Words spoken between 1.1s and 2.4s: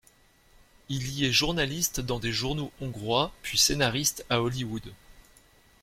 y est journaliste dans des